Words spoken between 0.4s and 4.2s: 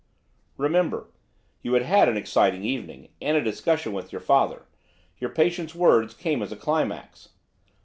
'Remember, you had had an exciting evening; and a discussion with your